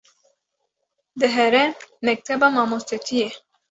dihere 1.19 1.63
mekteba 2.05 2.45
mamostetiyê 2.55 3.29